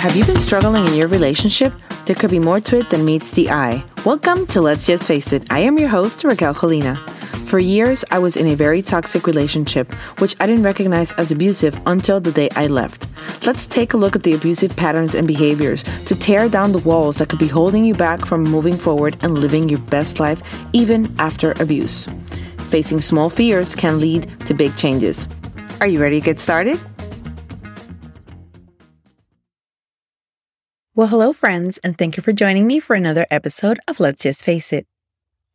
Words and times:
Have 0.00 0.16
you 0.16 0.24
been 0.24 0.40
struggling 0.40 0.84
in 0.88 0.94
your 0.94 1.06
relationship? 1.06 1.72
There 2.06 2.16
could 2.16 2.32
be 2.32 2.40
more 2.40 2.60
to 2.62 2.80
it 2.80 2.90
than 2.90 3.04
meets 3.04 3.30
the 3.30 3.50
eye. 3.50 3.84
Welcome 4.04 4.48
to 4.48 4.60
Let's 4.60 4.88
Just 4.88 5.04
Face 5.04 5.32
It. 5.32 5.46
I 5.48 5.60
am 5.60 5.78
your 5.78 5.88
host, 5.88 6.24
Raquel 6.24 6.54
Colina. 6.54 6.98
For 7.46 7.60
years, 7.60 8.04
I 8.10 8.18
was 8.18 8.36
in 8.36 8.48
a 8.48 8.56
very 8.56 8.82
toxic 8.82 9.28
relationship, 9.28 9.94
which 10.18 10.34
I 10.40 10.48
didn't 10.48 10.64
recognize 10.64 11.12
as 11.12 11.30
abusive 11.30 11.80
until 11.86 12.18
the 12.18 12.32
day 12.32 12.48
I 12.56 12.66
left. 12.66 13.06
Let's 13.46 13.68
take 13.68 13.92
a 13.92 13.96
look 13.96 14.16
at 14.16 14.24
the 14.24 14.32
abusive 14.32 14.74
patterns 14.76 15.14
and 15.14 15.28
behaviors 15.28 15.84
to 16.06 16.16
tear 16.16 16.48
down 16.48 16.72
the 16.72 16.80
walls 16.80 17.18
that 17.18 17.28
could 17.28 17.38
be 17.38 17.46
holding 17.46 17.84
you 17.84 17.94
back 17.94 18.26
from 18.26 18.42
moving 18.42 18.76
forward 18.76 19.16
and 19.20 19.38
living 19.38 19.68
your 19.68 19.78
best 19.82 20.18
life 20.18 20.42
even 20.72 21.14
after 21.20 21.52
abuse. 21.60 22.08
Facing 22.70 23.00
small 23.00 23.30
fears 23.30 23.76
can 23.76 24.00
lead 24.00 24.28
to 24.46 24.54
big 24.54 24.76
changes. 24.76 25.28
Are 25.80 25.88
you 25.88 25.98
ready 25.98 26.20
to 26.20 26.24
get 26.24 26.38
started? 26.38 26.78
Well, 30.94 31.08
hello, 31.08 31.32
friends, 31.32 31.78
and 31.78 31.96
thank 31.96 32.18
you 32.18 32.22
for 32.22 32.34
joining 32.34 32.66
me 32.66 32.80
for 32.80 32.94
another 32.94 33.26
episode 33.30 33.80
of 33.88 33.98
Let's 33.98 34.22
Just 34.22 34.44
Face 34.44 34.74
It. 34.74 34.86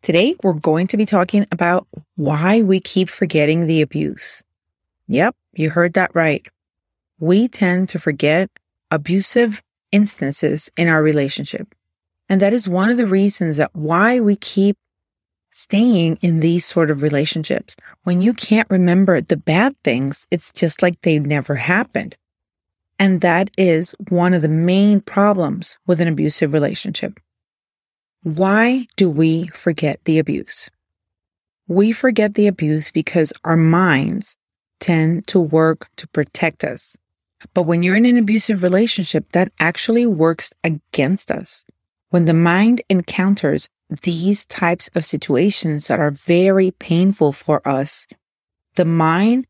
Today, 0.02 0.36
we're 0.42 0.54
going 0.54 0.88
to 0.88 0.98
be 0.98 1.06
talking 1.06 1.46
about 1.52 1.88
why 2.16 2.64
we 2.64 2.80
keep 2.80 3.08
forgetting 3.08 3.68
the 3.68 3.82
abuse. 3.82 4.44
Yep, 5.08 5.36
you 5.54 5.70
heard 5.70 5.94
that 5.94 6.16
right. 6.16 6.48
We 7.20 7.48
tend 7.48 7.90
to 7.90 8.00
forget 8.00 8.50
abusive 8.90 9.62
instances 9.92 10.72
in 10.76 10.88
our 10.88 11.04
relationship. 11.04 11.76
And 12.28 12.42
that 12.42 12.52
is 12.52 12.68
one 12.68 12.90
of 12.90 12.98
the 12.98 13.06
reasons 13.06 13.58
that 13.58 13.76
why 13.76 14.20
we 14.20 14.36
keep 14.36 14.76
staying 15.56 16.18
in 16.22 16.42
these 16.42 16.66
sort 16.66 16.92
of 16.92 17.02
relationships. 17.02 17.78
When 18.04 18.22
you 18.22 18.34
can't 18.34 18.70
remember 18.70 19.22
the 19.22 19.38
bad 19.38 19.74
things, 19.86 20.28
it's 20.30 20.52
just 20.52 20.82
like 20.82 21.00
they 21.02 21.18
never 21.18 21.56
happened. 21.56 22.18
And 23.00 23.22
that 23.22 23.50
is 23.58 23.96
one 24.10 24.34
of 24.34 24.42
the 24.42 24.50
main 24.50 25.00
problems 25.00 25.78
with 25.88 26.02
an 26.02 26.10
abusive 26.10 26.52
relationship. 26.52 27.20
Why 28.22 28.88
do 28.98 29.10
we 29.10 29.48
forget 29.48 30.02
the 30.04 30.20
abuse? 30.20 30.70
We 31.70 31.94
forget 31.94 32.34
the 32.34 32.48
abuse 32.48 32.92
because 32.92 33.32
our 33.46 33.58
minds 33.58 34.36
tend 34.82 35.26
to 35.28 35.40
work 35.40 35.88
to 35.96 36.08
protect 36.10 36.66
us. 36.66 36.98
But 37.54 37.64
when 37.64 37.82
you're 37.82 37.96
in 37.96 38.06
an 38.06 38.18
abusive 38.18 38.62
relationship, 38.62 39.32
that 39.32 39.54
actually 39.60 40.06
works 40.06 40.52
against 40.66 41.32
us. 41.32 41.66
When 42.16 42.24
the 42.24 42.34
mind 42.34 42.82
encounters 42.88 43.68
these 44.04 44.46
types 44.46 44.90
of 44.96 45.06
situations 45.06 45.88
that 45.88 46.00
are 46.00 46.12
very 46.12 46.72
painful 46.72 47.34
for 47.34 47.60
us, 47.68 48.08
the 48.76 48.86
mind 48.86 49.48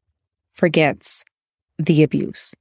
forgets 0.51 1.23
the 1.77 2.01
abuse 2.01 2.55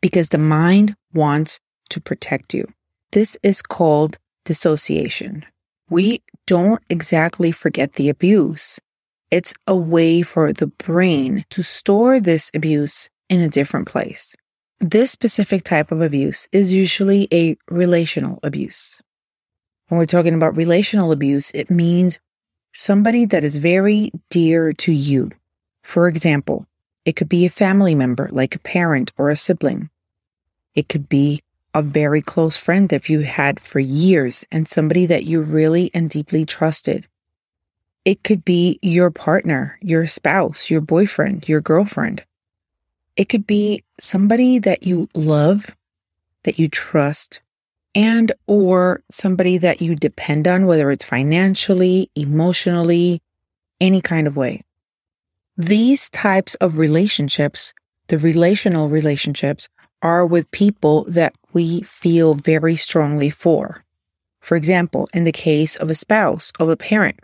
because 0.00 0.30
the 0.30 0.38
mind 0.38 0.96
wants 1.12 1.60
to 1.90 2.00
protect 2.00 2.54
you. 2.54 2.72
This 3.10 3.36
is 3.42 3.60
called 3.60 4.16
dissociation. 4.46 5.44
We 5.90 6.22
don't 6.46 6.82
exactly 6.88 7.52
forget 7.52 7.92
the 7.92 8.08
abuse. 8.08 8.80
It's 9.30 9.52
a 9.66 9.76
way 9.76 10.22
for 10.22 10.54
the 10.54 10.68
brain 10.68 11.44
to 11.50 11.62
store 11.62 12.18
this 12.18 12.50
abuse 12.54 13.10
in 13.28 13.42
a 13.42 13.50
different 13.50 13.88
place. 13.88 14.34
This 14.80 15.10
specific 15.10 15.64
type 15.64 15.92
of 15.92 16.00
abuse 16.00 16.48
is 16.50 16.72
usually 16.72 17.28
a 17.30 17.58
relational 17.68 18.38
abuse. 18.42 19.02
When 19.88 19.98
we're 19.98 20.06
talking 20.06 20.34
about 20.34 20.56
relational 20.56 21.12
abuse, 21.12 21.50
it 21.52 21.70
means 21.70 22.20
somebody 22.72 23.24
that 23.24 23.44
is 23.44 23.56
very 23.56 24.12
dear 24.30 24.72
to 24.74 24.92
you. 24.92 25.30
For 25.82 26.08
example, 26.08 26.66
it 27.04 27.16
could 27.16 27.28
be 27.28 27.46
a 27.46 27.50
family 27.50 27.94
member, 27.94 28.28
like 28.30 28.54
a 28.54 28.60
parent 28.60 29.12
or 29.16 29.30
a 29.30 29.36
sibling. 29.36 29.88
It 30.74 30.88
could 30.88 31.08
be 31.08 31.42
a 31.74 31.82
very 31.82 32.20
close 32.20 32.56
friend 32.56 32.88
that 32.90 33.08
you 33.08 33.20
had 33.20 33.58
for 33.60 33.80
years 33.80 34.46
and 34.52 34.68
somebody 34.68 35.06
that 35.06 35.24
you 35.24 35.40
really 35.40 35.90
and 35.94 36.08
deeply 36.08 36.44
trusted. 36.44 37.06
It 38.04 38.22
could 38.22 38.44
be 38.44 38.78
your 38.82 39.10
partner, 39.10 39.78
your 39.80 40.06
spouse, 40.06 40.70
your 40.70 40.80
boyfriend, 40.80 41.48
your 41.48 41.60
girlfriend. 41.60 42.24
It 43.16 43.28
could 43.28 43.46
be 43.46 43.84
somebody 43.98 44.58
that 44.60 44.82
you 44.82 45.08
love, 45.14 45.74
that 46.44 46.58
you 46.58 46.68
trust, 46.68 47.40
and 47.94 48.32
or 48.46 49.02
somebody 49.10 49.58
that 49.58 49.80
you 49.80 49.94
depend 49.94 50.46
on 50.46 50.66
whether 50.66 50.90
it's 50.90 51.04
financially, 51.04 52.10
emotionally, 52.14 53.20
any 53.80 54.00
kind 54.00 54.26
of 54.26 54.36
way. 54.36 54.62
These 55.56 56.08
types 56.10 56.54
of 56.56 56.78
relationships, 56.78 57.72
the 58.08 58.18
relational 58.18 58.88
relationships, 58.88 59.68
are 60.02 60.24
with 60.24 60.50
people 60.50 61.04
that 61.08 61.34
we 61.52 61.82
feel 61.82 62.34
very 62.34 62.76
strongly 62.76 63.30
for. 63.30 63.84
For 64.40 64.56
example, 64.56 65.08
in 65.12 65.24
the 65.24 65.32
case 65.32 65.74
of 65.76 65.90
a 65.90 65.94
spouse, 65.94 66.52
of 66.60 66.68
a 66.68 66.76
parent, 66.76 67.18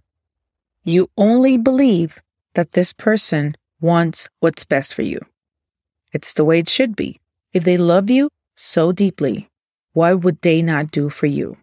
you 0.83 1.09
only 1.17 1.57
believe 1.57 2.21
that 2.55 2.73
this 2.73 2.93
person 2.93 3.57
wants 3.81 4.29
what's 4.41 4.65
best 4.65 4.95
for 4.95 5.03
you. 5.03 5.21
It's 6.13 6.33
the 6.33 6.45
way 6.45 6.59
it 6.59 6.69
should 6.69 6.97
be. 6.97 7.21
If 7.53 7.65
they 7.65 7.77
love 7.77 8.11
you 8.11 8.31
so 8.55 8.93
deeply, 8.93 9.49
why 9.95 10.13
would 10.13 10.41
they 10.43 10.61
not 10.61 10.91
do 10.91 11.09
for 11.09 11.27
you? 11.27 11.57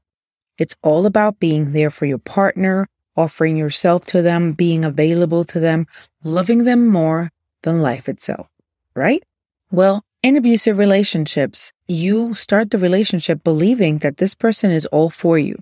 It's 0.58 0.76
all 0.82 1.06
about 1.06 1.40
being 1.40 1.72
there 1.72 1.92
for 1.92 2.06
your 2.06 2.18
partner, 2.18 2.88
offering 3.16 3.58
yourself 3.58 4.06
to 4.08 4.22
them, 4.22 4.54
being 4.54 4.84
available 4.84 5.44
to 5.46 5.60
them, 5.60 5.86
loving 6.24 6.64
them 6.64 6.88
more 6.88 7.32
than 7.64 7.82
life 7.82 8.10
itself, 8.10 8.48
right? 8.96 9.24
Well, 9.72 10.04
in 10.24 10.36
abusive 10.36 10.78
relationships, 10.78 11.72
you 11.88 12.34
start 12.34 12.72
the 12.72 12.78
relationship 12.78 13.44
believing 13.44 14.00
that 14.00 14.18
this 14.18 14.34
person 14.34 14.72
is 14.72 14.86
all 14.88 15.10
for 15.10 15.38
you. 15.38 15.58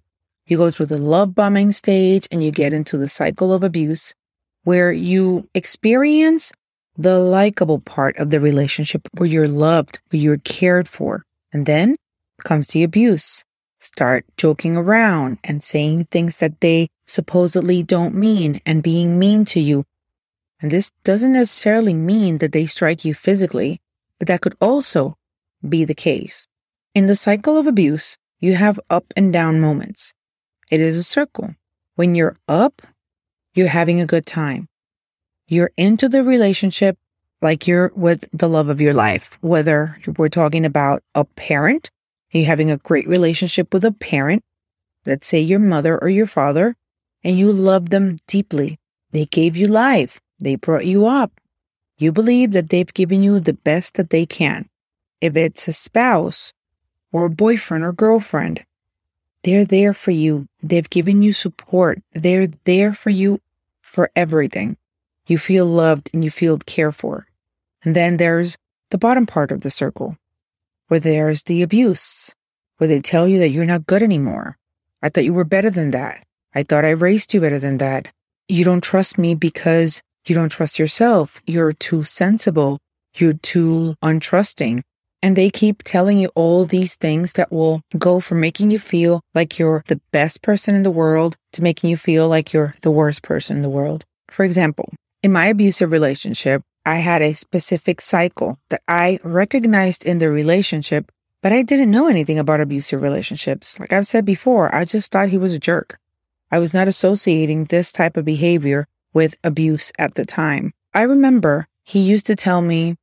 You 0.47 0.57
go 0.57 0.71
through 0.71 0.87
the 0.87 0.97
love 0.97 1.35
bombing 1.35 1.71
stage 1.71 2.27
and 2.31 2.43
you 2.43 2.51
get 2.51 2.73
into 2.73 2.97
the 2.97 3.07
cycle 3.07 3.53
of 3.53 3.63
abuse 3.63 4.13
where 4.63 4.91
you 4.91 5.47
experience 5.53 6.51
the 6.97 7.19
likable 7.19 7.79
part 7.79 8.17
of 8.17 8.29
the 8.29 8.41
relationship 8.41 9.07
where 9.17 9.29
you're 9.29 9.47
loved, 9.47 9.99
where 10.09 10.21
you're 10.21 10.37
cared 10.37 10.87
for. 10.87 11.23
And 11.53 11.65
then 11.65 11.95
comes 12.43 12.69
the 12.69 12.83
abuse. 12.83 13.43
Start 13.79 14.25
joking 14.35 14.75
around 14.75 15.37
and 15.43 15.63
saying 15.63 16.05
things 16.05 16.39
that 16.39 16.59
they 16.59 16.89
supposedly 17.07 17.81
don't 17.81 18.13
mean 18.13 18.59
and 18.65 18.83
being 18.83 19.17
mean 19.17 19.45
to 19.45 19.59
you. 19.59 19.85
And 20.61 20.69
this 20.69 20.91
doesn't 21.03 21.33
necessarily 21.33 21.93
mean 21.93 22.39
that 22.39 22.51
they 22.51 22.65
strike 22.65 23.05
you 23.05 23.13
physically, 23.13 23.79
but 24.17 24.27
that 24.27 24.41
could 24.41 24.55
also 24.59 25.17
be 25.67 25.85
the 25.85 25.95
case. 25.95 26.47
In 26.93 27.07
the 27.07 27.15
cycle 27.15 27.57
of 27.57 27.67
abuse, 27.67 28.17
you 28.39 28.55
have 28.55 28.79
up 28.89 29.05
and 29.15 29.31
down 29.31 29.61
moments. 29.61 30.13
It 30.69 30.81
is 30.81 30.95
a 30.95 31.03
circle. 31.03 31.55
When 31.95 32.15
you're 32.15 32.37
up, 32.47 32.81
you're 33.53 33.67
having 33.67 34.01
a 34.01 34.05
good 34.05 34.25
time. 34.25 34.67
You're 35.47 35.71
into 35.77 36.09
the 36.09 36.23
relationship 36.23 36.97
like 37.41 37.67
you're 37.67 37.91
with 37.95 38.27
the 38.33 38.49
love 38.49 38.69
of 38.69 38.81
your 38.81 38.93
life, 38.93 39.37
whether 39.41 39.97
we're 40.17 40.29
talking 40.29 40.65
about 40.65 41.01
a 41.15 41.23
parent 41.23 41.89
you're 42.31 42.45
having 42.45 42.71
a 42.71 42.77
great 42.77 43.07
relationship 43.07 43.73
with 43.73 43.83
a 43.83 43.91
parent, 43.91 44.43
let's 45.05 45.27
say 45.27 45.39
your 45.39 45.59
mother 45.59 45.97
or 46.01 46.09
your 46.09 46.27
father, 46.27 46.75
and 47.23 47.37
you 47.37 47.51
love 47.51 47.89
them 47.89 48.17
deeply. 48.27 48.79
They 49.11 49.25
gave 49.25 49.57
you 49.57 49.67
life. 49.67 50.19
They 50.39 50.55
brought 50.55 50.85
you 50.85 51.05
up. 51.05 51.31
You 51.97 52.11
believe 52.11 52.51
that 52.51 52.69
they've 52.69 52.93
given 52.93 53.23
you 53.23 53.39
the 53.39 53.53
best 53.53 53.95
that 53.95 54.09
they 54.09 54.25
can. 54.25 54.69
If 55.19 55.35
it's 55.35 55.67
a 55.67 55.73
spouse 55.73 56.53
or 57.11 57.25
a 57.25 57.29
boyfriend 57.29 57.83
or 57.83 57.91
girlfriend, 57.91 58.63
they're 59.43 59.65
there 59.65 59.93
for 59.93 60.11
you. 60.11 60.47
They've 60.61 60.89
given 60.89 61.21
you 61.21 61.33
support. 61.33 61.99
They're 62.13 62.47
there 62.63 62.93
for 62.93 63.09
you 63.09 63.41
for 63.81 64.11
everything. 64.15 64.77
You 65.27 65.37
feel 65.37 65.65
loved 65.65 66.09
and 66.13 66.23
you 66.23 66.29
feel 66.29 66.57
cared 66.59 66.95
for. 66.95 67.27
And 67.83 67.95
then 67.95 68.17
there's 68.17 68.57
the 68.91 68.97
bottom 68.97 69.25
part 69.25 69.51
of 69.51 69.61
the 69.61 69.71
circle 69.71 70.17
where 70.89 70.99
there's 70.99 71.43
the 71.43 71.61
abuse, 71.61 72.35
where 72.77 72.87
they 72.87 72.99
tell 72.99 73.27
you 73.27 73.39
that 73.39 73.49
you're 73.49 73.65
not 73.65 73.87
good 73.87 74.03
anymore. 74.03 74.57
I 75.01 75.09
thought 75.09 75.23
you 75.23 75.33
were 75.33 75.45
better 75.45 75.69
than 75.69 75.91
that. 75.91 76.25
I 76.53 76.63
thought 76.63 76.83
I 76.83 76.89
raised 76.89 77.33
you 77.33 77.41
better 77.41 77.59
than 77.59 77.77
that. 77.77 78.09
You 78.47 78.65
don't 78.65 78.83
trust 78.83 79.17
me 79.17 79.35
because 79.35 80.01
you 80.25 80.35
don't 80.35 80.51
trust 80.51 80.79
yourself. 80.79 81.41
You're 81.47 81.71
too 81.71 82.03
sensible. 82.03 82.79
You're 83.15 83.33
too 83.33 83.95
untrusting. 84.03 84.81
And 85.21 85.35
they 85.35 85.49
keep 85.49 85.83
telling 85.83 86.17
you 86.17 86.31
all 86.33 86.65
these 86.65 86.95
things 86.95 87.33
that 87.33 87.51
will 87.51 87.81
go 87.97 88.19
from 88.19 88.39
making 88.39 88.71
you 88.71 88.79
feel 88.79 89.21
like 89.35 89.59
you're 89.59 89.83
the 89.87 90.01
best 90.11 90.41
person 90.41 90.75
in 90.75 90.83
the 90.83 90.91
world 90.91 91.35
to 91.53 91.61
making 91.61 91.89
you 91.89 91.97
feel 91.97 92.27
like 92.27 92.53
you're 92.53 92.73
the 92.81 92.91
worst 92.91 93.21
person 93.21 93.57
in 93.57 93.61
the 93.61 93.69
world. 93.69 94.05
For 94.31 94.43
example, 94.43 94.93
in 95.21 95.31
my 95.31 95.47
abusive 95.47 95.91
relationship, 95.91 96.63
I 96.85 96.95
had 96.95 97.21
a 97.21 97.33
specific 97.33 98.01
cycle 98.01 98.59
that 98.69 98.81
I 98.87 99.19
recognized 99.23 100.05
in 100.05 100.17
the 100.17 100.31
relationship, 100.31 101.11
but 101.41 101.53
I 101.53 101.61
didn't 101.61 101.91
know 101.91 102.07
anything 102.07 102.39
about 102.39 102.61
abusive 102.61 103.01
relationships. 103.01 103.79
Like 103.79 103.93
I've 103.93 104.07
said 104.07 104.25
before, 104.25 104.73
I 104.73 104.85
just 104.85 105.11
thought 105.11 105.29
he 105.29 105.37
was 105.37 105.53
a 105.53 105.59
jerk. 105.59 105.99
I 106.51 106.59
was 106.59 106.73
not 106.73 106.87
associating 106.87 107.65
this 107.65 107.91
type 107.91 108.17
of 108.17 108.25
behavior 108.25 108.87
with 109.13 109.35
abuse 109.43 109.91
at 109.99 110.15
the 110.15 110.25
time. 110.25 110.73
I 110.93 111.03
remember 111.03 111.67
he 111.83 111.99
used 111.99 112.25
to 112.27 112.35
tell 112.35 112.61
me 112.61 112.95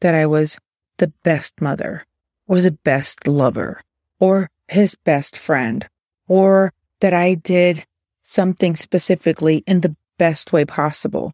that 0.00 0.14
I 0.14 0.26
was 0.26 0.58
the 0.98 1.12
best 1.22 1.60
mother 1.60 2.04
or 2.46 2.60
the 2.60 2.72
best 2.72 3.26
lover 3.26 3.80
or 4.20 4.50
his 4.68 4.94
best 4.96 5.36
friend 5.36 5.86
or 6.28 6.72
that 7.00 7.14
I 7.14 7.34
did 7.34 7.84
something 8.22 8.76
specifically 8.76 9.62
in 9.66 9.80
the 9.80 9.96
best 10.18 10.52
way 10.52 10.64
possible 10.64 11.32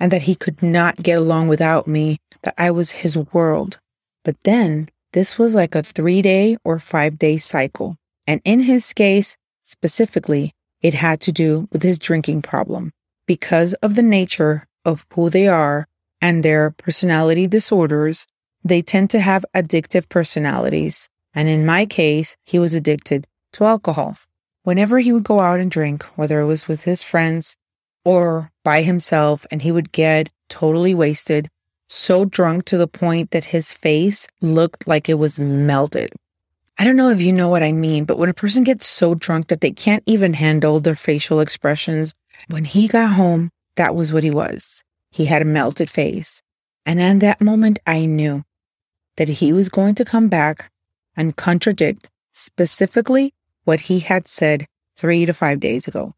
and 0.00 0.10
that 0.10 0.22
he 0.22 0.34
could 0.34 0.62
not 0.62 0.96
get 0.96 1.18
along 1.18 1.48
without 1.48 1.86
me, 1.86 2.18
that 2.42 2.54
I 2.56 2.70
was 2.70 2.90
his 2.90 3.16
world. 3.16 3.78
But 4.24 4.42
then 4.44 4.88
this 5.12 5.38
was 5.38 5.54
like 5.54 5.74
a 5.74 5.82
three 5.82 6.22
day 6.22 6.56
or 6.64 6.78
five 6.78 7.18
day 7.18 7.36
cycle. 7.36 7.96
And 8.26 8.40
in 8.44 8.60
his 8.60 8.92
case, 8.92 9.36
specifically, 9.62 10.52
it 10.80 10.94
had 10.94 11.20
to 11.22 11.32
do 11.32 11.68
with 11.70 11.82
his 11.82 11.98
drinking 11.98 12.42
problem. 12.42 12.92
Because 13.26 13.74
of 13.74 13.94
the 13.94 14.02
nature 14.02 14.66
of 14.84 15.06
who 15.12 15.28
they 15.28 15.46
are 15.46 15.86
and 16.20 16.42
their 16.42 16.70
personality 16.70 17.46
disorders, 17.46 18.26
they 18.64 18.82
tend 18.82 19.10
to 19.10 19.20
have 19.20 19.44
addictive 19.54 20.08
personalities. 20.08 21.08
And 21.34 21.48
in 21.48 21.66
my 21.66 21.86
case, 21.86 22.36
he 22.44 22.58
was 22.58 22.74
addicted 22.74 23.26
to 23.52 23.64
alcohol. 23.64 24.16
Whenever 24.62 24.98
he 24.98 25.12
would 25.12 25.24
go 25.24 25.40
out 25.40 25.60
and 25.60 25.70
drink, 25.70 26.04
whether 26.16 26.40
it 26.40 26.46
was 26.46 26.68
with 26.68 26.84
his 26.84 27.02
friends 27.02 27.56
or 28.04 28.50
by 28.64 28.82
himself, 28.82 29.46
and 29.50 29.62
he 29.62 29.72
would 29.72 29.92
get 29.92 30.30
totally 30.48 30.94
wasted, 30.94 31.48
so 31.88 32.24
drunk 32.24 32.64
to 32.66 32.78
the 32.78 32.86
point 32.86 33.30
that 33.30 33.44
his 33.44 33.72
face 33.72 34.28
looked 34.40 34.86
like 34.86 35.08
it 35.08 35.14
was 35.14 35.38
melted. 35.38 36.12
I 36.78 36.84
don't 36.84 36.96
know 36.96 37.10
if 37.10 37.20
you 37.20 37.32
know 37.32 37.48
what 37.48 37.62
I 37.62 37.72
mean, 37.72 38.04
but 38.04 38.16
when 38.16 38.30
a 38.30 38.34
person 38.34 38.64
gets 38.64 38.86
so 38.86 39.14
drunk 39.14 39.48
that 39.48 39.60
they 39.60 39.70
can't 39.70 40.02
even 40.06 40.34
handle 40.34 40.80
their 40.80 40.94
facial 40.94 41.40
expressions, 41.40 42.14
when 42.48 42.64
he 42.64 42.88
got 42.88 43.12
home, 43.12 43.50
that 43.76 43.94
was 43.94 44.12
what 44.12 44.22
he 44.22 44.30
was. 44.30 44.82
He 45.10 45.26
had 45.26 45.42
a 45.42 45.44
melted 45.44 45.90
face. 45.90 46.42
And 46.86 47.00
in 47.00 47.18
that 47.18 47.40
moment, 47.40 47.78
I 47.86 48.06
knew 48.06 48.44
that 49.16 49.28
he 49.28 49.52
was 49.52 49.68
going 49.68 49.94
to 49.96 50.04
come 50.04 50.28
back 50.28 50.70
and 51.16 51.36
contradict 51.36 52.08
specifically 52.32 53.34
what 53.64 53.80
he 53.80 54.00
had 54.00 54.26
said 54.26 54.66
three 54.96 55.26
to 55.26 55.34
five 55.34 55.60
days 55.60 55.86
ago. 55.86 56.14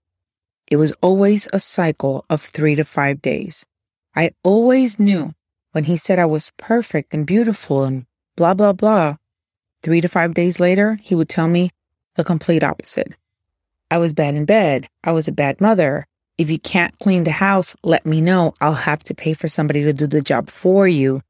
It 0.72 0.76
was 0.76 0.94
always 1.02 1.46
a 1.52 1.60
cycle 1.60 2.24
of 2.30 2.40
three 2.40 2.74
to 2.76 2.84
five 2.86 3.20
days. 3.20 3.66
I 4.16 4.30
always 4.42 4.98
knew 4.98 5.34
when 5.72 5.84
he 5.84 5.98
said 5.98 6.19
I 6.19 6.24
was 6.24 6.50
perfect 6.56 7.12
and 7.12 7.26
beautiful 7.26 7.84
and 7.84 8.06
blah, 8.38 8.54
blah, 8.54 8.72
blah. 8.72 9.16
Three 9.82 10.00
to 10.00 10.08
five 10.08 10.32
days 10.32 10.60
later, 10.60 10.98
he 11.02 11.14
would 11.14 11.28
tell 11.28 11.46
me 11.46 11.72
the 12.14 12.24
complete 12.24 12.64
opposite. 12.64 13.12
I 13.90 13.98
was 13.98 14.14
bad 14.14 14.34
in 14.34 14.46
bed. 14.46 14.88
I 15.04 15.12
was 15.12 15.28
a 15.28 15.32
bad 15.32 15.60
mother. 15.60 16.06
If 16.38 16.50
you 16.50 16.58
can't 16.58 16.98
clean 17.00 17.24
the 17.24 17.32
house, 17.32 17.76
let 17.82 18.06
me 18.06 18.22
know. 18.22 18.54
I'll 18.62 18.72
have 18.72 19.02
to 19.04 19.14
pay 19.14 19.34
for 19.34 19.48
somebody 19.48 19.82
to 19.82 19.92
do 19.92 20.06
the 20.06 20.22
job 20.22 20.48
for 20.48 20.88
you. 20.88 21.20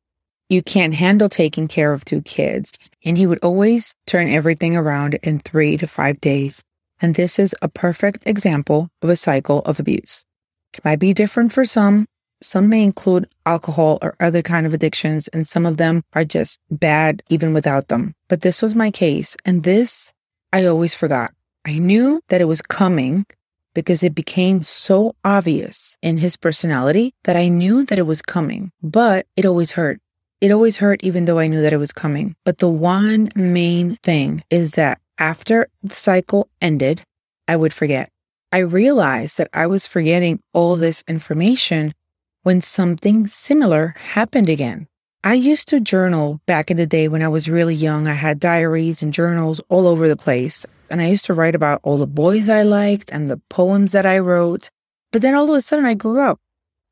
You 0.51 0.63
can't 0.63 0.95
handle 0.95 1.29
taking 1.29 1.67
care 1.67 1.93
of 1.93 2.05
two 2.05 2.23
kids. 2.23 2.71
And 3.05 3.19
he 3.19 3.27
would 3.27 3.41
always 3.43 3.93
turn 4.07 4.31
everything 4.31 4.77
around 4.77 5.15
in 5.25 5.41
three 5.41 5.77
to 5.79 5.89
five 5.89 6.21
days. 6.21 6.63
And 7.03 7.17
this 7.17 7.39
is 7.41 7.55
a 7.61 7.69
perfect 7.69 8.27
example 8.27 8.89
of 9.03 9.11
a 9.11 9.17
cycle 9.17 9.59
of 9.63 9.81
abuse. 9.81 10.25
It 10.73 10.85
might 10.85 11.01
be 11.01 11.13
different 11.13 11.53
for 11.53 11.65
some. 11.65 12.07
Some 12.43 12.69
may 12.69 12.83
include 12.83 13.29
alcohol 13.45 13.99
or 14.01 14.15
other 14.21 14.41
kind 14.41 14.67
of 14.67 14.73
addictions, 14.73 15.29
and 15.29 15.47
some 15.47 15.67
of 15.67 15.77
them 15.77 16.03
are 16.13 16.25
just 16.25 16.61
bad 16.71 17.23
even 17.29 17.53
without 17.53 17.89
them. 17.89 18.15
But 18.29 18.41
this 18.41 18.63
was 18.63 18.75
my 18.75 18.91
case, 18.91 19.37
and 19.45 19.65
this 19.65 20.13
I 20.53 20.65
always 20.65 20.95
forgot. 20.95 21.33
I 21.67 21.79
knew 21.79 22.21
that 22.29 22.41
it 22.41 22.47
was 22.47 22.63
coming 22.63 23.27
because 23.75 24.03
it 24.03 24.15
became 24.15 24.63
so 24.63 25.15
obvious 25.25 25.97
in 26.03 26.19
his 26.19 26.37
personality 26.37 27.15
that 27.25 27.37
I 27.37 27.49
knew 27.49 27.85
that 27.85 27.99
it 27.99 28.07
was 28.07 28.23
coming, 28.23 28.71
but 28.83 29.27
it 29.37 29.47
always 29.47 29.73
hurt. 29.73 30.01
It 30.41 30.51
always 30.51 30.79
hurt 30.79 31.03
even 31.05 31.25
though 31.25 31.39
I 31.39 31.47
knew 31.47 31.63
that 31.63 31.73
it 31.73 31.79
was 31.79 31.93
coming. 31.93 32.35
But 32.45 32.59
the 32.59 32.69
one 32.69 33.31
main 33.37 33.97
thing 34.03 34.43
is 34.51 34.73
that 34.73 35.01
after 35.23 35.69
the 35.85 35.95
cycle 35.95 36.49
ended, 36.61 37.03
I 37.47 37.55
would 37.55 37.73
forget. 37.73 38.09
I 38.51 38.59
realized 38.59 39.39
that 39.39 39.49
I 39.55 39.69
was 39.69 39.87
forgetting 39.87 40.41
all 40.53 40.75
this 40.75 41.05
information 41.07 41.95
when 42.43 42.61
something 42.61 43.29
similar 43.29 43.95
happened 44.17 44.49
again. 44.49 44.89
I 45.23 45.35
used 45.35 45.69
to 45.69 45.79
journal 45.79 46.41
back 46.45 46.73
in 46.73 46.77
the 46.77 46.87
day 46.87 47.07
when 47.07 47.23
I 47.23 47.29
was 47.29 47.49
really 47.49 47.77
young. 47.77 48.09
I 48.09 48.15
had 48.15 48.41
diaries 48.41 49.01
and 49.01 49.13
journals 49.13 49.61
all 49.69 49.87
over 49.87 50.09
the 50.09 50.17
place. 50.17 50.67
And 50.91 51.01
I 51.01 51.07
used 51.07 51.27
to 51.27 51.35
write 51.35 51.55
about 51.55 51.79
all 51.85 51.99
the 51.99 52.09
boys 52.09 52.49
I 52.49 52.63
liked 52.63 53.13
and 53.13 53.31
the 53.31 53.41
poems 53.49 53.93
that 53.93 54.05
I 54.05 54.19
wrote. 54.19 54.71
But 55.13 55.23
then 55.23 55.37
all 55.37 55.49
of 55.49 55.55
a 55.55 55.61
sudden 55.61 55.87
I 55.87 55.95
grew 55.95 56.21
up 56.21 56.41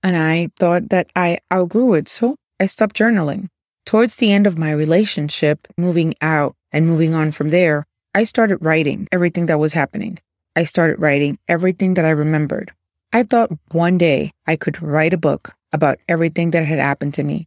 and 0.05 0.17
I 0.17 0.51
thought 0.57 0.91
that 0.91 1.11
I 1.17 1.39
outgrew 1.53 1.95
it. 1.95 2.07
So 2.07 2.37
I 2.61 2.67
stopped 2.67 2.95
journaling. 2.95 3.49
Towards 3.85 4.15
the 4.17 4.31
end 4.31 4.47
of 4.47 4.57
my 4.57 4.71
relationship, 4.71 5.67
moving 5.77 6.15
out 6.21 6.55
and 6.71 6.87
moving 6.87 7.13
on 7.13 7.33
from 7.33 7.49
there, 7.51 7.87
I 8.13 8.25
started 8.25 8.59
writing 8.61 9.07
everything 9.13 9.47
that 9.47 9.61
was 9.61 9.73
happening. 9.73 10.19
I 10.57 10.65
started 10.65 11.01
writing 11.01 11.39
everything 11.47 11.95
that 11.95 12.05
I 12.05 12.11
remembered. 12.11 12.73
I 13.13 13.23
thought 13.23 13.53
one 13.71 13.99
day 13.99 14.33
I 14.49 14.57
could 14.57 14.83
write 14.83 15.15
a 15.15 15.19
book 15.19 15.53
about 15.73 15.99
everything 16.09 16.51
that 16.51 16.65
had 16.65 16.81
happened 16.81 17.15
to 17.15 17.23
me. 17.23 17.47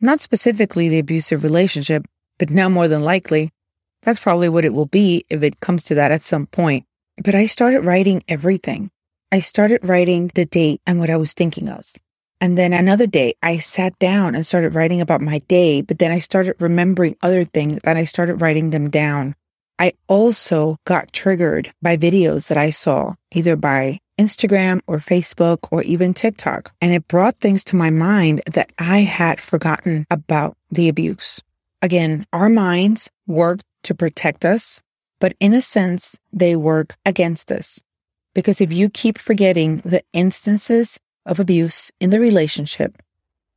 Not 0.00 0.20
specifically 0.20 0.88
the 0.88 0.98
abusive 0.98 1.44
relationship, 1.44 2.06
but 2.40 2.50
now 2.50 2.68
more 2.68 2.88
than 2.88 3.04
likely, 3.04 3.52
that's 4.02 4.18
probably 4.18 4.48
what 4.48 4.64
it 4.64 4.74
will 4.74 4.86
be 4.86 5.24
if 5.30 5.44
it 5.44 5.60
comes 5.60 5.84
to 5.84 5.94
that 5.94 6.10
at 6.10 6.24
some 6.24 6.46
point. 6.46 6.84
But 7.22 7.36
I 7.36 7.46
started 7.46 7.86
writing 7.86 8.24
everything. 8.26 8.90
I 9.30 9.38
started 9.38 9.88
writing 9.88 10.32
the 10.34 10.44
date 10.44 10.80
and 10.86 10.98
what 10.98 11.10
I 11.10 11.16
was 11.16 11.34
thinking 11.34 11.68
of. 11.68 11.86
And 12.40 12.58
then 12.58 12.72
another 12.72 13.06
day, 13.06 13.34
I 13.42 13.58
sat 13.58 13.96
down 14.00 14.34
and 14.34 14.44
started 14.44 14.74
writing 14.74 15.00
about 15.00 15.20
my 15.20 15.38
day, 15.46 15.82
but 15.82 16.00
then 16.00 16.10
I 16.10 16.18
started 16.18 16.56
remembering 16.58 17.14
other 17.22 17.44
things 17.44 17.78
and 17.84 17.96
I 17.96 18.04
started 18.04 18.42
writing 18.42 18.70
them 18.70 18.90
down. 18.90 19.36
I 19.78 19.92
also 20.08 20.76
got 20.84 21.12
triggered 21.12 21.72
by 21.82 21.96
videos 21.96 22.48
that 22.48 22.58
I 22.58 22.70
saw, 22.70 23.14
either 23.32 23.56
by 23.56 23.98
Instagram 24.18 24.80
or 24.86 24.98
Facebook 24.98 25.58
or 25.70 25.82
even 25.82 26.14
TikTok. 26.14 26.72
And 26.80 26.92
it 26.92 27.08
brought 27.08 27.40
things 27.40 27.64
to 27.64 27.76
my 27.76 27.90
mind 27.90 28.42
that 28.46 28.72
I 28.78 29.00
had 29.00 29.40
forgotten 29.40 30.06
about 30.10 30.56
the 30.70 30.88
abuse. 30.88 31.42
Again, 31.82 32.26
our 32.32 32.48
minds 32.48 33.10
work 33.26 33.60
to 33.82 33.94
protect 33.94 34.44
us, 34.44 34.80
but 35.18 35.34
in 35.40 35.52
a 35.52 35.60
sense, 35.60 36.18
they 36.32 36.56
work 36.56 36.96
against 37.04 37.50
us. 37.50 37.80
Because 38.34 38.60
if 38.60 38.72
you 38.72 38.88
keep 38.88 39.18
forgetting 39.18 39.78
the 39.78 40.02
instances 40.12 40.98
of 41.26 41.40
abuse 41.40 41.90
in 42.00 42.10
the 42.10 42.20
relationship, 42.20 42.96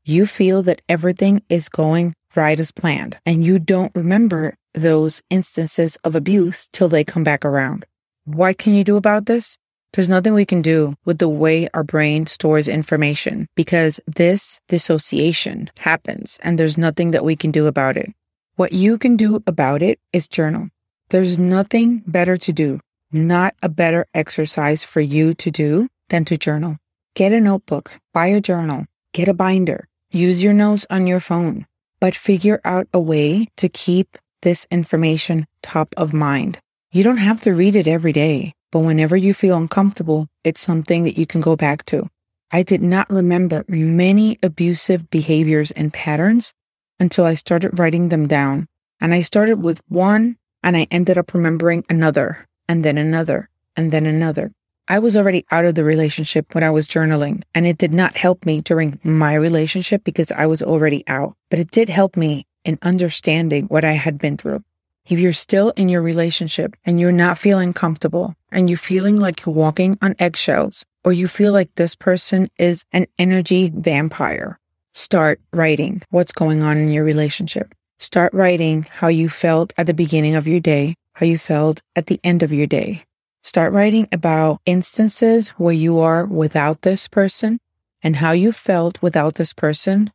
you 0.03 0.25
feel 0.25 0.63
that 0.63 0.81
everything 0.87 1.41
is 1.49 1.69
going 1.69 2.13
right 2.35 2.59
as 2.59 2.71
planned 2.71 3.17
and 3.25 3.43
you 3.43 3.59
don't 3.59 3.91
remember 3.95 4.55
those 4.77 5.21
instances 5.29 5.97
of 6.03 6.15
abuse 6.15 6.67
till 6.71 6.89
they 6.89 7.03
come 7.03 7.23
back 7.23 7.43
around. 7.43 7.85
What 8.25 8.57
can 8.57 8.73
you 8.73 8.83
do 8.83 8.95
about 8.95 9.25
this? 9.25 9.57
There's 9.93 10.09
nothing 10.09 10.33
we 10.33 10.45
can 10.45 10.61
do 10.61 10.95
with 11.05 11.17
the 11.17 11.29
way 11.29 11.69
our 11.73 11.83
brain 11.83 12.27
stores 12.27 12.67
information 12.67 13.47
because 13.55 13.99
this 14.05 14.59
dissociation 14.67 15.71
happens 15.77 16.37
and 16.43 16.59
there's 16.59 16.77
nothing 16.77 17.11
that 17.11 17.23
we 17.23 17.35
can 17.35 17.51
do 17.51 17.67
about 17.67 17.97
it. 17.97 18.13
What 18.55 18.73
you 18.73 18.97
can 18.97 19.17
do 19.17 19.41
about 19.47 19.81
it 19.81 19.99
is 20.11 20.27
journal. 20.27 20.69
There's 21.09 21.39
nothing 21.39 22.03
better 22.05 22.37
to 22.37 22.51
do, 22.51 22.79
not 23.11 23.55
a 23.63 23.69
better 23.69 24.05
exercise 24.13 24.83
for 24.83 24.99
you 24.99 25.33
to 25.35 25.49
do 25.49 25.87
than 26.09 26.25
to 26.25 26.37
journal. 26.37 26.77
Get 27.15 27.31
a 27.31 27.39
notebook, 27.39 27.93
buy 28.13 28.27
a 28.27 28.41
journal, 28.41 28.85
get 29.13 29.27
a 29.27 29.33
binder, 29.33 29.87
use 30.11 30.43
your 30.43 30.53
notes 30.53 30.85
on 30.89 31.07
your 31.07 31.19
phone, 31.19 31.65
but 31.99 32.15
figure 32.15 32.59
out 32.63 32.87
a 32.93 32.99
way 32.99 33.47
to 33.57 33.69
keep 33.69 34.17
this 34.41 34.67
information 34.71 35.45
top 35.61 35.93
of 35.97 36.13
mind. 36.13 36.59
You 36.91 37.03
don't 37.03 37.17
have 37.17 37.41
to 37.41 37.53
read 37.53 37.75
it 37.75 37.87
every 37.87 38.13
day. 38.13 38.53
But 38.71 38.79
whenever 38.79 39.15
you 39.15 39.33
feel 39.33 39.57
uncomfortable, 39.57 40.27
it's 40.43 40.59
something 40.59 41.03
that 41.03 41.17
you 41.17 41.25
can 41.25 41.41
go 41.41 41.55
back 41.55 41.85
to. 41.85 42.09
I 42.51 42.63
did 42.63 42.81
not 42.81 43.09
remember 43.09 43.63
many 43.67 44.37
abusive 44.43 45.09
behaviors 45.09 45.71
and 45.71 45.93
patterns 45.93 46.53
until 46.99 47.25
I 47.25 47.35
started 47.35 47.79
writing 47.79 48.09
them 48.09 48.27
down. 48.27 48.67
And 48.99 49.13
I 49.13 49.21
started 49.21 49.63
with 49.63 49.81
one 49.87 50.37
and 50.63 50.75
I 50.75 50.87
ended 50.91 51.17
up 51.17 51.33
remembering 51.33 51.85
another 51.89 52.45
and 52.67 52.83
then 52.83 52.97
another 52.97 53.49
and 53.75 53.91
then 53.91 54.05
another. 54.05 54.51
I 54.89 54.99
was 54.99 55.17
already 55.17 55.45
out 55.51 55.65
of 55.65 55.75
the 55.75 55.83
relationship 55.83 56.55
when 56.55 56.63
I 56.63 56.69
was 56.69 56.87
journaling, 56.87 57.43
and 57.53 57.67
it 57.67 57.77
did 57.77 57.93
not 57.93 58.15
help 58.15 58.45
me 58.45 58.61
during 58.61 58.99
my 59.03 59.33
relationship 59.33 60.05
because 60.05 60.31
I 60.31 60.45
was 60.45 60.63
already 60.63 61.03
out, 61.07 61.35
but 61.49 61.59
it 61.59 61.71
did 61.71 61.89
help 61.89 62.15
me 62.15 62.45
in 62.67 62.77
understanding 62.81 63.65
what 63.67 63.85
I 63.85 63.93
had 63.93 64.17
been 64.17 64.37
through. 64.37 64.63
If 65.07 65.19
you're 65.19 65.33
still 65.33 65.71
in 65.77 65.87
your 65.87 66.01
relationship 66.01 66.75
and 66.83 66.99
you're 66.99 67.13
not 67.13 67.37
feeling 67.37 67.73
comfortable 67.73 68.35
and 68.51 68.69
you're 68.69 68.77
feeling 68.77 69.15
like 69.15 69.45
you're 69.45 69.55
walking 69.55 69.97
on 70.01 70.15
eggshells, 70.19 70.85
or 71.05 71.13
you 71.13 71.29
feel 71.29 71.53
like 71.53 71.73
this 71.75 71.95
person 71.95 72.49
is 72.59 72.83
an 72.91 73.07
energy 73.17 73.71
vampire, 73.73 74.59
start 74.93 75.39
writing 75.53 76.01
what's 76.09 76.33
going 76.33 76.61
on 76.61 76.77
in 76.77 76.91
your 76.91 77.05
relationship. 77.05 77.73
Start 77.99 78.33
writing 78.33 78.85
how 78.91 79.07
you 79.07 79.29
felt 79.29 79.71
at 79.77 79.87
the 79.87 79.93
beginning 79.93 80.35
of 80.35 80.45
your 80.45 80.59
day, 80.59 80.95
how 81.13 81.25
you 81.25 81.37
felt 81.37 81.81
at 81.95 82.07
the 82.07 82.19
end 82.23 82.43
of 82.43 82.51
your 82.51 82.67
day. 82.67 83.03
Start 83.43 83.71
writing 83.71 84.09
about 84.11 84.59
instances 84.65 85.49
where 85.51 85.73
you 85.73 85.99
are 85.99 86.25
without 86.25 86.81
this 86.81 87.07
person 87.07 87.59
and 88.03 88.17
how 88.17 88.31
you 88.31 88.51
felt 88.51 89.01
without 89.01 89.35
this 89.35 89.53
person 89.53 90.11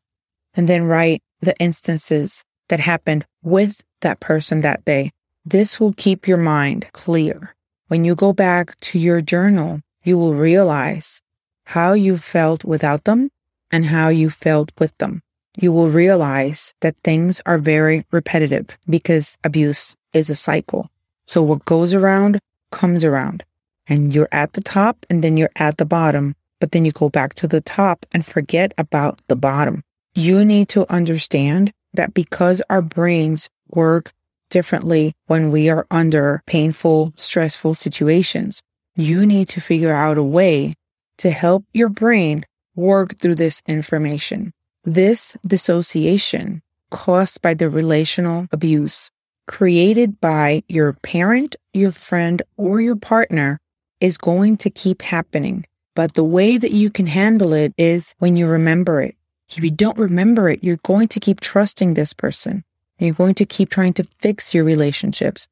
and 0.55 0.69
then 0.69 0.85
write 0.85 1.23
the 1.43 1.57
instances 1.59 2.45
that 2.69 2.81
happened 2.81 3.27
with 3.43 3.85
that 4.01 4.21
person 4.21 4.63
that 4.63 4.85
day. 4.85 5.13
This 5.45 5.79
will 5.79 5.93
keep 5.93 6.27
your 6.27 6.39
mind 6.39 6.89
clear. 6.93 7.55
When 7.89 8.05
you 8.05 8.15
go 8.15 8.33
back 8.33 8.79
to 8.81 8.99
your 8.99 9.21
journal, 9.21 9.81
you 10.05 10.17
will 10.17 10.35
realize 10.35 11.21
how 11.65 11.93
you 11.93 12.17
felt 12.17 12.65
without 12.65 13.05
them 13.05 13.31
and 13.71 13.87
how 13.87 14.09
you 14.09 14.31
felt 14.31 14.73
with 14.79 14.97
them. 14.99 15.23
You 15.57 15.73
will 15.73 15.89
realize 15.89 16.75
that 16.81 16.97
things 17.05 17.41
are 17.45 17.59
very 17.59 18.07
repetitive 18.11 18.79
because 18.89 19.37
abuse 19.45 19.97
is 20.15 20.31
a 20.31 20.35
cycle. 20.35 20.91
So 21.27 21.43
what 21.43 21.65
goes 21.65 21.93
around 21.93 22.39
comes 22.71 23.05
around 23.05 23.45
and 23.87 24.15
you're 24.15 24.29
at 24.33 24.55
the 24.55 24.63
top 24.63 25.05
and 25.11 25.23
then 25.23 25.37
you're 25.37 25.51
at 25.57 25.77
the 25.77 25.85
bottom, 25.85 26.37
but 26.61 26.73
then 26.73 26.85
you 26.85 26.93
go 26.93 27.09
back 27.09 27.35
to 27.35 27.47
the 27.47 27.61
top 27.61 28.07
and 28.13 28.25
forget 28.25 28.73
about 28.79 29.21
the 29.29 29.37
bottom. 29.37 29.83
You 30.15 30.45
need 30.45 30.69
to 30.71 30.91
understand 30.93 31.73
that 31.95 32.15
because 32.15 32.63
our 32.69 32.83
brains 32.83 33.49
work 33.69 34.13
differently 34.51 35.15
when 35.27 35.51
we 35.51 35.71
are 35.71 35.87
under 35.91 36.43
painful, 36.47 37.13
stressful 37.17 37.75
situations, 37.75 38.63
you 38.95 39.25
need 39.25 39.49
to 39.51 39.61
figure 39.61 39.93
out 39.93 40.19
a 40.19 40.23
way 40.23 40.75
to 41.19 41.31
help 41.31 41.65
your 41.73 41.89
brain 41.89 42.45
work 42.75 43.17
through 43.17 43.37
this 43.37 43.63
information. 43.67 44.53
This 44.85 45.37
dissociation 45.47 46.63
caused 46.91 47.41
by 47.41 47.55
the 47.55 47.71
relational 47.71 48.47
abuse 48.53 49.11
created 49.47 50.21
by 50.21 50.63
your 50.69 50.95
parent, 50.95 51.57
your 51.73 51.91
friend, 51.91 52.43
or 52.57 52.81
your 52.81 52.97
partner 52.97 53.59
is 54.01 54.17
going 54.17 54.57
to 54.59 54.71
keep 54.71 55.03
happening. 55.03 55.67
But 55.95 56.15
the 56.15 56.25
way 56.25 56.57
that 56.57 56.73
you 56.73 56.91
can 56.91 57.07
handle 57.07 57.53
it 57.53 57.75
is 57.77 58.15
when 58.19 58.37
you 58.37 58.47
remember 58.47 59.03
it. 59.03 59.15
If 59.57 59.65
you 59.65 59.71
don't 59.71 59.99
remember 59.99 60.49
it, 60.49 60.65
you're 60.65 60.79
going 60.83 61.09
to 61.09 61.21
keep 61.21 61.41
trusting 61.41 61.95
this 61.95 62.13
person. 62.13 62.65
You're 62.99 63.15
going 63.15 63.35
to 63.35 63.45
keep 63.45 63.69
trying 63.69 63.93
to 63.95 64.05
fix 64.19 64.55
your 64.55 64.65
relationships. 64.65 65.49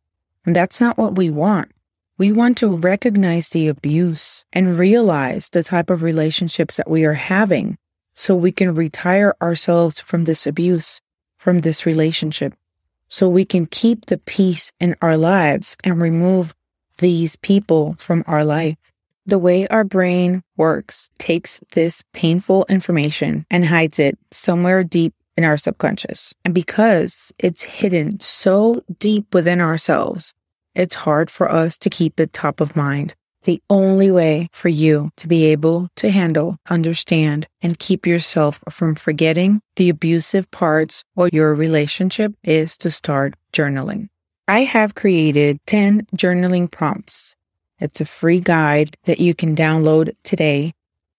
And 0.47 0.57
that's 0.57 0.81
not 0.81 0.97
what 0.97 1.17
we 1.17 1.31
want. 1.31 1.73
We 2.17 2.33
want 2.33 2.59
to 2.59 2.77
recognize 2.77 3.49
the 3.49 3.69
abuse 3.69 4.45
and 4.53 4.77
realize 4.77 5.49
the 5.49 5.63
type 5.63 5.91
of 5.91 6.03
relationships 6.03 6.77
that 6.77 6.91
we 6.91 7.05
are 7.05 7.15
having 7.15 7.79
so 8.15 8.35
we 8.35 8.53
can 8.53 8.75
retire 8.75 9.35
ourselves 9.41 10.01
from 10.01 10.25
this 10.25 10.47
abuse, 10.47 11.01
from 11.39 11.61
this 11.61 11.87
relationship, 11.87 12.55
so 13.09 13.29
we 13.29 13.45
can 13.45 13.67
keep 13.67 14.07
the 14.07 14.19
peace 14.19 14.73
in 14.79 14.97
our 15.01 15.17
lives 15.17 15.77
and 15.83 16.01
remove 16.01 16.55
these 16.99 17.37
people 17.37 17.95
from 17.99 18.23
our 18.27 18.45
life. 18.45 18.90
The 19.31 19.39
way 19.39 19.69
our 19.69 19.85
brain 19.85 20.43
works 20.57 21.09
takes 21.21 21.61
this 21.71 22.03
painful 22.13 22.67
information 22.69 23.47
and 23.49 23.65
hides 23.65 24.01
it 24.01 24.19
somewhere 24.33 24.83
deep 24.83 25.15
in 25.37 25.45
our 25.45 25.57
subconscious. 25.57 26.35
And 26.45 26.53
because 26.53 27.33
it's 27.39 27.63
hidden 27.63 28.19
so 28.19 28.83
deep 28.99 29.33
within 29.33 29.61
ourselves, 29.61 30.35
it's 30.75 30.97
hard 31.07 31.31
for 31.31 31.49
us 31.49 31.79
to 31.79 31.89
keep 31.89 32.19
it 32.19 32.33
top 32.33 32.61
of 32.61 32.75
mind. 32.75 33.15
The 33.45 33.63
only 33.71 34.11
way 34.11 34.49
for 34.51 34.69
you 34.69 35.11
to 35.19 35.29
be 35.29 35.45
able 35.45 35.91
to 35.95 36.11
handle, 36.11 36.57
understand, 36.69 37.47
and 37.63 37.79
keep 37.79 38.09
yourself 38.09 38.61
from 38.69 38.97
forgetting 38.97 39.61
the 39.77 39.91
abusive 39.91 40.51
parts 40.51 41.05
of 41.17 41.29
your 41.33 41.55
relationship 41.55 42.35
is 42.43 42.77
to 42.79 42.91
start 42.91 43.35
journaling. 43.53 44.09
I 44.49 44.65
have 44.65 44.97
created 44.97 45.61
10 45.69 46.07
journaling 46.17 46.69
prompts. 46.69 47.37
It's 47.81 48.01
a 48.01 48.05
free 48.05 48.41
guide 48.41 48.97
that 49.05 49.21
you 49.21 49.35
can 49.35 49.57
download 49.57 50.15
today 50.23 50.75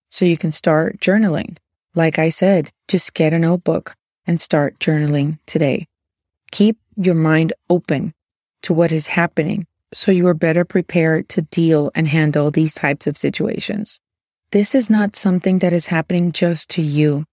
so 0.09 0.25
you 0.25 0.37
can 0.37 0.51
start 0.51 0.99
journaling. 0.99 1.57
Like 1.95 2.19
I 2.19 2.29
said, 2.29 2.71
just 2.87 3.13
get 3.13 3.33
a 3.33 3.39
notebook 3.39 3.95
and 4.27 4.39
start 4.39 4.79
journaling 4.79 5.39
today. 5.45 5.87
Keep 6.51 6.77
your 6.95 7.15
mind 7.15 7.53
open 7.69 8.13
to 8.61 8.73
what 8.73 8.91
is 8.91 9.07
happening 9.07 9.65
so 9.93 10.11
you 10.11 10.27
are 10.27 10.33
better 10.33 10.63
prepared 10.63 11.27
to 11.29 11.41
deal 11.41 11.91
and 11.95 12.07
handle 12.07 12.51
these 12.51 12.73
types 12.73 13.07
of 13.07 13.17
situations. 13.17 13.99
This 14.51 14.75
is 14.75 14.89
not 14.89 15.15
something 15.15 15.59
that 15.59 15.73
is 15.73 15.87
happening 15.87 16.31
just 16.31 16.69
to 16.71 16.81
you. 16.81 17.25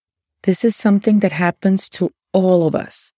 This 0.44 0.64
is 0.64 0.74
something 0.74 1.18
that 1.20 1.32
happens 1.32 1.88
to 1.90 2.12
all 2.32 2.66
of 2.66 2.74
us. 2.74 3.12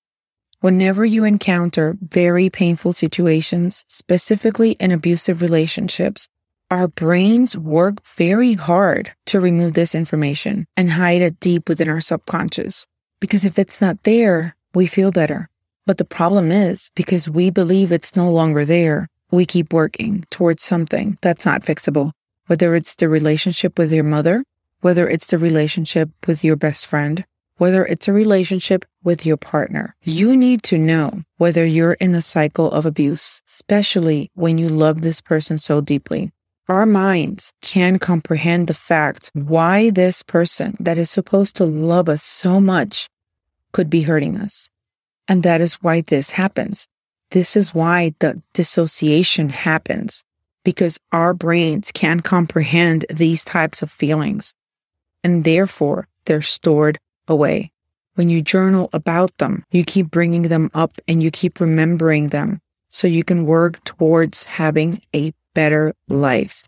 Whenever 0.61 1.07
you 1.07 1.25
encounter 1.25 1.97
very 2.03 2.51
painful 2.51 2.93
situations, 2.93 3.83
specifically 3.89 4.73
in 4.73 4.91
abusive 4.91 5.41
relationships, 5.41 6.29
our 6.71 6.87
brains 6.87 7.57
work 7.57 8.05
very 8.05 8.53
hard 8.53 9.11
to 9.25 9.41
remove 9.41 9.73
this 9.73 9.95
information 9.95 10.67
and 10.77 10.91
hide 10.91 11.23
it 11.23 11.41
deep 11.41 11.67
within 11.67 11.89
our 11.89 12.03
subconscious. 12.03 12.87
Because 13.21 13.47
if 13.47 13.59
it's 13.59 13.81
not 13.81 14.03
there, 14.03 14.55
we 14.75 14.87
feel 14.87 15.11
better. 15.11 15.49
But 15.87 15.97
the 15.97 16.05
problem 16.05 16.53
is 16.53 16.91
because 16.95 17.27
we 17.27 17.49
believe 17.49 17.91
it's 17.91 18.15
no 18.15 18.31
longer 18.31 18.67
there, 18.67 19.09
we 19.31 19.47
keep 19.47 19.73
working 19.73 20.27
towards 20.29 20.63
something 20.63 21.17
that's 21.23 21.47
not 21.47 21.63
fixable. 21.63 22.13
Whether 22.49 22.75
it's 22.75 22.97
the 22.97 23.09
relationship 23.09 23.79
with 23.79 23.91
your 23.91 24.05
mother, 24.05 24.45
whether 24.83 25.09
it's 25.09 25.29
the 25.29 25.39
relationship 25.39 26.11
with 26.27 26.45
your 26.45 26.57
best 26.57 26.87
friend, 26.87 27.25
whether 27.57 27.85
it's 27.87 28.09
a 28.09 28.13
relationship 28.13 28.85
with 29.03 29.25
your 29.25 29.37
partner. 29.37 29.97
You 30.03 30.37
need 30.37 30.63
to 30.65 30.79
know 30.79 31.23
whether 31.37 31.65
you're 31.65 31.95
in 31.95 32.15
a 32.15 32.23
cycle 32.23 32.71
of 32.71 32.87
abuse, 32.87 33.43
especially 33.49 34.31
when 34.35 34.59
you 34.59 34.69
love 34.69 35.01
this 35.01 35.21
person 35.21 35.59
so 35.59 35.81
deeply. 35.81 36.33
Our 36.69 36.87
minds 36.87 37.53
can 37.63 37.99
comprehend 37.99 38.69
the 38.69 38.75
fact 38.75 39.31
why 39.35 39.91
this 39.91 40.23
person 40.23 40.77
that 40.79 40.99
is 40.99 41.11
supposed 41.11 41.57
to 41.57 41.65
love 41.65 42.09
us 42.09 42.23
so 42.23 42.61
much 42.61 43.09
could 43.73 43.91
be 43.91 44.03
hurting 44.03 44.37
us. 44.37 44.71
And 45.27 45.43
that 45.43 45.61
is 45.61 45.75
why 45.75 46.03
this 46.03 46.33
happens. 46.33 46.87
This 47.31 47.57
is 47.57 47.75
why 47.75 48.15
the 48.19 48.43
dissociation 48.55 49.49
happens 49.51 50.25
because 50.65 50.99
our 51.13 51.33
brains 51.33 51.91
can't 51.93 52.23
comprehend 52.23 53.07
these 53.09 53.45
types 53.45 53.83
of 53.83 53.91
feelings 53.91 54.55
and 55.23 55.45
therefore 55.45 56.09
they're 56.25 56.43
stored 56.43 56.99
away. 57.29 57.73
When 58.21 58.29
you 58.29 58.43
journal 58.43 58.91
about 58.93 59.39
them, 59.39 59.65
you 59.71 59.83
keep 59.83 60.11
bringing 60.11 60.43
them 60.43 60.71
up 60.75 60.93
and 61.09 61.23
you 61.23 61.31
keep 61.31 61.59
remembering 61.59 62.29
them 62.29 62.61
so 62.91 63.07
you 63.07 63.25
can 63.25 63.47
work 63.47 63.83
towards 63.85 64.45
having 64.45 65.01
a 65.17 65.33
better 65.55 65.95
life, 66.07 66.65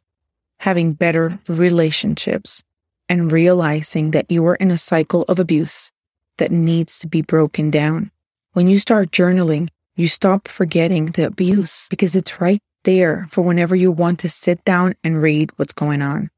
having 0.60 0.94
better 0.94 1.38
relationships, 1.50 2.62
and 3.06 3.30
realizing 3.30 4.12
that 4.12 4.30
you 4.30 4.46
are 4.46 4.54
in 4.54 4.70
a 4.70 4.78
cycle 4.78 5.24
of 5.28 5.38
abuse 5.38 5.92
that 6.38 6.50
needs 6.50 6.98
to 7.00 7.06
be 7.06 7.20
broken 7.20 7.70
down. 7.70 8.10
When 8.54 8.66
you 8.66 8.78
start 8.78 9.10
journaling, 9.10 9.68
you 9.94 10.08
stop 10.08 10.48
forgetting 10.48 11.08
the 11.08 11.26
abuse 11.26 11.86
because 11.90 12.16
it's 12.16 12.40
right 12.40 12.62
there 12.84 13.26
for 13.28 13.42
whenever 13.42 13.76
you 13.76 13.92
want 13.92 14.20
to 14.20 14.30
sit 14.30 14.64
down 14.64 14.94
and 15.04 15.20
read 15.20 15.50
what's 15.56 15.74
going 15.74 16.00
on. 16.00 16.30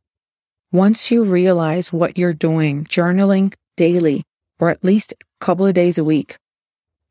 Once 0.73 1.13
you 1.13 1.23
realize 1.23 1.93
what 1.93 2.19
you're 2.19 2.35
doing, 2.35 2.85
journaling 2.85 3.55
daily, 3.77 4.25
or 4.59 4.71
at 4.71 4.85
least 4.85 5.13
a 5.13 5.45
couple 5.45 5.67
of 5.67 5.75
days 5.75 5.99
a 5.99 6.05
week, 6.05 6.39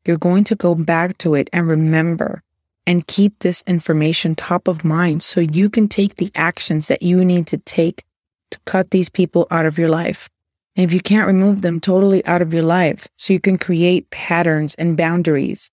you're 0.04 0.16
going 0.18 0.44
to 0.44 0.54
go 0.54 0.74
back 0.74 1.18
to 1.18 1.34
it 1.34 1.48
and 1.52 1.68
remember 1.68 2.42
and 2.86 3.06
keep 3.06 3.38
this 3.38 3.62
information 3.66 4.34
top 4.34 4.68
of 4.68 4.84
mind 4.84 5.22
so 5.22 5.40
you 5.40 5.70
can 5.70 5.88
take 5.88 6.16
the 6.16 6.30
actions 6.34 6.88
that 6.88 7.02
you 7.02 7.24
need 7.24 7.46
to 7.46 7.58
take 7.58 8.04
to 8.50 8.58
cut 8.66 8.90
these 8.90 9.08
people 9.08 9.46
out 9.50 9.66
of 9.66 9.78
your 9.78 9.88
life. 9.88 10.28
And 10.76 10.84
if 10.84 10.92
you 10.92 11.00
can't 11.00 11.26
remove 11.26 11.62
them 11.62 11.80
totally 11.80 12.24
out 12.26 12.42
of 12.42 12.52
your 12.52 12.62
life, 12.62 13.08
so 13.16 13.32
you 13.32 13.40
can 13.40 13.58
create 13.58 14.10
patterns 14.10 14.74
and 14.74 14.96
boundaries, 14.96 15.70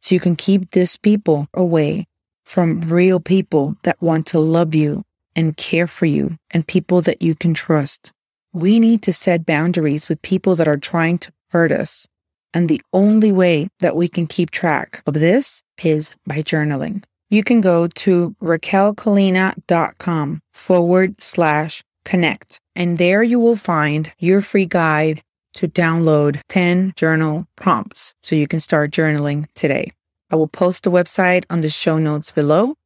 so 0.00 0.14
you 0.14 0.20
can 0.20 0.36
keep 0.36 0.70
these 0.70 0.96
people 0.96 1.48
away 1.54 2.06
from 2.44 2.80
real 2.82 3.20
people 3.20 3.76
that 3.82 4.00
want 4.00 4.26
to 4.26 4.38
love 4.38 4.74
you 4.74 5.02
and 5.34 5.56
care 5.56 5.86
for 5.86 6.06
you 6.06 6.36
and 6.50 6.66
people 6.66 7.00
that 7.00 7.22
you 7.22 7.34
can 7.34 7.54
trust. 7.54 8.12
We 8.54 8.78
need 8.78 9.02
to 9.02 9.12
set 9.12 9.44
boundaries 9.44 10.08
with 10.08 10.22
people 10.22 10.54
that 10.54 10.68
are 10.68 10.76
trying 10.76 11.18
to 11.18 11.32
hurt 11.50 11.72
us. 11.72 12.06
And 12.54 12.68
the 12.68 12.80
only 12.92 13.32
way 13.32 13.66
that 13.80 13.96
we 13.96 14.06
can 14.06 14.28
keep 14.28 14.52
track 14.52 15.02
of 15.08 15.14
this 15.14 15.60
is 15.82 16.14
by 16.24 16.36
journaling. 16.36 17.02
You 17.30 17.42
can 17.42 17.60
go 17.60 17.88
to 17.88 18.36
raquelcolina.com 18.40 20.40
forward 20.52 21.20
slash 21.20 21.82
connect. 22.04 22.60
And 22.76 22.98
there 22.98 23.24
you 23.24 23.40
will 23.40 23.56
find 23.56 24.12
your 24.20 24.40
free 24.40 24.66
guide 24.66 25.20
to 25.54 25.66
download 25.66 26.40
10 26.48 26.92
journal 26.94 27.48
prompts 27.56 28.14
so 28.22 28.36
you 28.36 28.46
can 28.46 28.60
start 28.60 28.92
journaling 28.92 29.46
today. 29.56 29.90
I 30.30 30.36
will 30.36 30.46
post 30.46 30.84
the 30.84 30.92
website 30.92 31.42
on 31.50 31.60
the 31.60 31.68
show 31.68 31.98
notes 31.98 32.30
below. 32.30 32.76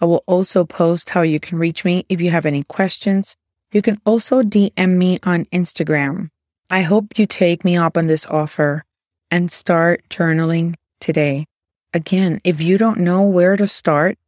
I 0.00 0.04
will 0.04 0.22
also 0.28 0.64
post 0.64 1.10
how 1.10 1.22
you 1.22 1.40
can 1.40 1.58
reach 1.58 1.84
me 1.84 2.04
if 2.08 2.20
you 2.20 2.30
have 2.30 2.46
any 2.46 2.62
questions. 2.62 3.34
You 3.72 3.82
can 3.82 4.00
also 4.06 4.42
DM 4.42 4.96
me 4.96 5.18
on 5.22 5.44
Instagram. 5.46 6.30
I 6.70 6.82
hope 6.82 7.18
you 7.18 7.26
take 7.26 7.64
me 7.64 7.76
up 7.76 7.96
on 7.96 8.06
this 8.06 8.26
offer 8.26 8.84
and 9.30 9.52
start 9.52 10.02
journaling 10.08 10.74
today. 11.00 11.46
Again, 11.92 12.40
if 12.44 12.60
you 12.60 12.78
don't 12.78 13.00
know 13.00 13.22
where 13.22 13.56
to 13.56 13.66
start, 13.66 14.18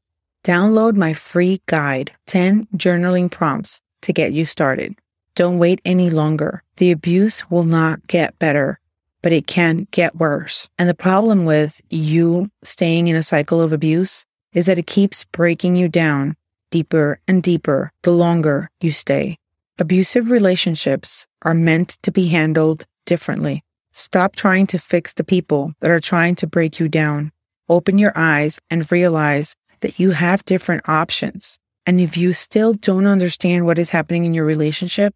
download 0.44 0.96
my 0.96 1.12
free 1.12 1.60
guide, 1.66 2.12
10 2.26 2.66
journaling 2.76 3.30
prompts 3.30 3.80
to 4.02 4.12
get 4.12 4.32
you 4.32 4.44
started. 4.44 4.94
Don't 5.34 5.58
wait 5.58 5.80
any 5.84 6.10
longer. 6.10 6.62
The 6.76 6.90
abuse 6.90 7.50
will 7.50 7.64
not 7.64 8.06
get 8.06 8.38
better. 8.38 8.80
but 9.20 9.32
it 9.32 9.46
can 9.48 9.88
get 9.90 10.14
worse. 10.16 10.68
And 10.78 10.88
the 10.88 10.94
problem 10.94 11.44
with 11.44 11.80
you 11.90 12.50
staying 12.62 13.08
in 13.08 13.16
a 13.16 13.22
cycle 13.22 13.60
of 13.60 13.72
abuse 13.72 14.24
is 14.52 14.66
that 14.66 14.78
it 14.78 14.86
keeps 14.86 15.24
breaking 15.24 15.74
you 15.76 15.88
down 15.88 16.36
deeper 16.70 17.20
and 17.26 17.42
deeper 17.42 17.92
the 18.02 18.10
longer 18.10 18.70
you 18.80 18.92
stay. 18.92 19.38
Abusive 19.78 20.30
relationships 20.30 21.26
are 21.42 21.54
meant 21.54 21.98
to 22.02 22.10
be 22.10 22.28
handled 22.28 22.84
differently. 23.06 23.62
Stop 23.92 24.36
trying 24.36 24.66
to 24.68 24.78
fix 24.78 25.12
the 25.12 25.24
people 25.24 25.72
that 25.80 25.90
are 25.90 26.00
trying 26.00 26.34
to 26.36 26.46
break 26.46 26.78
you 26.78 26.88
down. 26.88 27.32
Open 27.68 27.98
your 27.98 28.12
eyes 28.16 28.58
and 28.70 28.90
realize 28.90 29.56
that 29.80 29.98
you 29.98 30.12
have 30.12 30.44
different 30.44 30.88
options. 30.88 31.58
And 31.86 32.00
if 32.00 32.16
you 32.16 32.32
still 32.32 32.74
don't 32.74 33.06
understand 33.06 33.66
what 33.66 33.78
is 33.78 33.90
happening 33.90 34.24
in 34.24 34.34
your 34.34 34.44
relationship, 34.44 35.14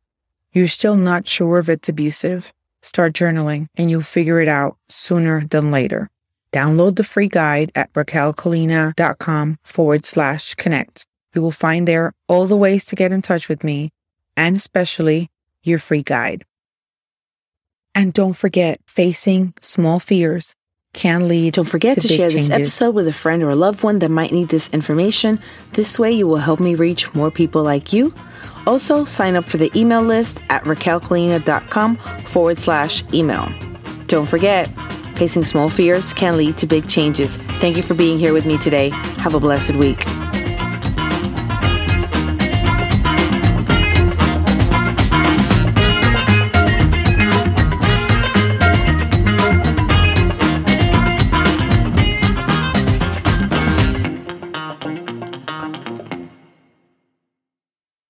you're 0.53 0.69
still 0.69 0.97
not 0.97 1.29
sure 1.29 1.59
if 1.59 1.69
it's 1.69 1.89
abusive, 1.89 2.53
start 2.83 3.13
journaling 3.13 3.67
and 3.77 3.91
you'll 3.91 4.01
figure 4.03 4.41
it 4.41 4.49
out 4.49 4.77
sooner 4.89 5.45
than 5.47 5.71
later. 5.71 6.09
Download 6.53 6.97
the 6.97 7.05
free 7.05 7.29
guide 7.29 7.73
at 7.75 7.93
raquelcolina.com 7.95 9.59
forward 9.63 10.05
slash 10.05 10.55
connect. 10.55 11.07
You 11.35 11.43
will 11.43 11.51
find 11.51 11.89
there 11.89 12.13
all 12.29 12.47
the 12.47 12.57
ways 12.57 12.85
to 12.87 12.97
get 12.97 13.13
in 13.13 13.23
touch 13.23 13.49
with 13.49 13.65
me 13.65 13.91
and 14.37 14.57
especially 14.57 15.31
your 15.63 15.79
free 15.79 16.03
guide. 16.03 16.45
And 17.95 18.13
don't 18.13 18.35
forget, 18.35 18.79
facing 18.87 19.55
small 19.61 19.99
fears 20.01 20.55
can 20.95 21.29
lead 21.29 21.55
to 21.55 21.63
Don't 21.63 21.71
forget 21.71 21.95
to, 21.95 22.01
to 22.01 22.09
share 22.09 22.29
changes. 22.29 22.49
this 22.49 22.59
episode 22.59 22.95
with 22.95 23.09
a 23.09 23.13
friend 23.13 23.43
or 23.43 23.51
a 23.51 23.55
loved 23.55 23.83
one 23.83 23.99
that 24.01 24.11
might 24.11 24.33
need 24.33 24.49
this 24.49 24.69
information. 24.71 25.41
This 25.73 25.99
way, 25.99 26.13
you 26.13 26.27
will 26.27 26.37
help 26.39 26.61
me 26.61 26.75
reach 26.75 27.15
more 27.15 27.31
people 27.31 27.63
like 27.63 27.93
you. 27.93 28.15
Also, 28.67 29.05
sign 29.05 29.37
up 29.37 29.45
for 29.45 29.57
the 29.57 29.71
email 29.79 30.03
list 30.03 30.41
at 30.51 30.63
raquelcolina.com 30.65 31.97
forward 31.97 32.59
slash 32.59 33.05
email. 33.13 33.49
Don't 34.07 34.27
forget, 34.27 34.69
facing 35.17 35.45
small 35.45 35.69
fears 35.69 36.13
can 36.13 36.37
lead 36.37 36.59
to 36.59 36.67
big 36.67 36.89
changes. 36.89 37.37
Thank 37.61 37.77
you 37.77 37.83
for 37.83 37.95
being 37.95 38.19
here 38.19 38.33
with 38.33 38.47
me 38.47 38.59
today. 38.59 38.91
Have 38.91 39.35
a 39.35 39.41
blessed 39.41 39.75
week. 39.75 40.07